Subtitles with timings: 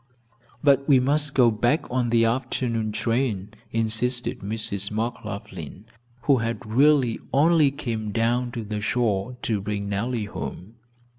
[0.63, 4.89] "But we must go back on the afternoon train," insisted Mrs.
[4.89, 5.85] McLaughlin,
[6.23, 10.77] who had really only come down to the shore to bring Nellie home.